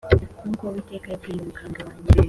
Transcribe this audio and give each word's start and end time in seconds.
nk’uko 0.39 0.63
Uwiteka 0.67 1.07
yabwiye 1.09 1.39
umukambwe 1.41 1.79
wanjye 1.85 2.09